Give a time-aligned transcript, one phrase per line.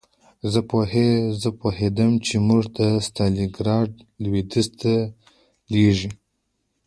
[1.43, 3.89] زه پوهېدم چې موږ د ستالینګراډ
[4.23, 4.93] لویدیځ ته
[5.73, 6.09] لېږي